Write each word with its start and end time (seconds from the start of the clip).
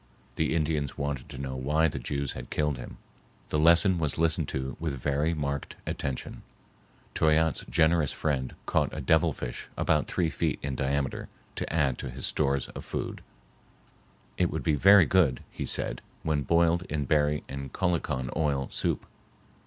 The 0.35 0.55
Indians 0.55 0.97
wanted 0.97 1.29
to 1.29 1.37
know 1.37 1.55
why 1.55 1.87
the 1.87 1.99
Jews 1.99 2.31
had 2.31 2.49
killed 2.49 2.79
him. 2.79 2.97
The 3.49 3.59
lesson 3.59 3.99
was 3.99 4.17
listened 4.17 4.47
to 4.47 4.75
with 4.79 4.95
very 4.99 5.35
marked 5.35 5.75
attention. 5.85 6.41
Toyatte's 7.13 7.65
generous 7.69 8.11
friend 8.11 8.55
caught 8.65 8.91
a 8.95 8.99
devil 8.99 9.31
fish 9.31 9.67
about 9.77 10.07
three 10.07 10.31
feet 10.31 10.57
in 10.63 10.73
diameter 10.75 11.29
to 11.55 11.71
add 11.71 11.99
to 11.99 12.09
his 12.09 12.25
stores 12.25 12.67
of 12.69 12.83
food. 12.83 13.21
It 14.39 14.49
would 14.49 14.63
be 14.63 14.73
very 14.73 15.05
good, 15.05 15.43
he 15.51 15.67
said, 15.67 16.01
when 16.23 16.41
boiled 16.41 16.81
in 16.89 17.05
berry 17.05 17.43
and 17.47 17.71
colicon 17.71 18.31
oil 18.35 18.69
soup. 18.71 19.05